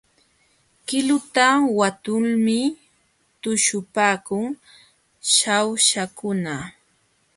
[0.87, 1.45] Qiluta
[1.77, 2.59] wantulmi
[3.41, 4.45] tuśhupaakun
[5.33, 6.55] Shawshakuna.